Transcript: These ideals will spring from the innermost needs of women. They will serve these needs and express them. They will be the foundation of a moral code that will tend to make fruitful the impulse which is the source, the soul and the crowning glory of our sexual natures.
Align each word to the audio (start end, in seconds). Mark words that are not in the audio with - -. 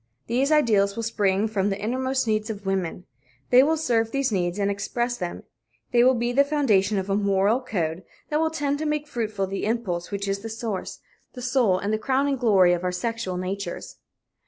These 0.25 0.51
ideals 0.51 0.95
will 0.95 1.03
spring 1.03 1.47
from 1.47 1.69
the 1.69 1.79
innermost 1.79 2.25
needs 2.25 2.49
of 2.49 2.65
women. 2.65 3.05
They 3.51 3.61
will 3.61 3.77
serve 3.77 4.09
these 4.09 4.31
needs 4.31 4.57
and 4.57 4.71
express 4.71 5.15
them. 5.15 5.43
They 5.91 6.03
will 6.03 6.15
be 6.15 6.31
the 6.31 6.43
foundation 6.43 6.97
of 6.97 7.07
a 7.07 7.15
moral 7.15 7.61
code 7.61 8.01
that 8.31 8.39
will 8.39 8.49
tend 8.49 8.79
to 8.79 8.87
make 8.87 9.05
fruitful 9.07 9.45
the 9.45 9.63
impulse 9.65 10.09
which 10.09 10.27
is 10.27 10.39
the 10.39 10.49
source, 10.49 11.01
the 11.33 11.41
soul 11.43 11.77
and 11.77 11.93
the 11.93 11.99
crowning 11.99 12.37
glory 12.37 12.73
of 12.73 12.83
our 12.83 12.91
sexual 12.91 13.37
natures. 13.37 13.97